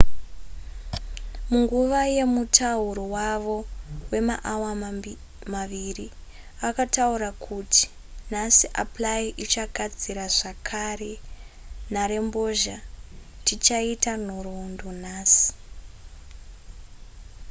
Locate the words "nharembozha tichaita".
11.93-14.13